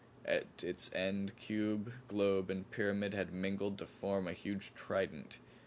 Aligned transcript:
At 0.25 0.63
its 0.63 0.91
end 0.95 1.35
cube, 1.37 1.93
globe 2.07 2.49
and 2.49 2.67
pyramid 2.71 3.13
had 3.13 3.31
mingled 3.31 3.77
to 3.77 3.85
form 3.85 4.27
a 4.27 4.33
huge 4.33 4.73
trident. 4.73 5.37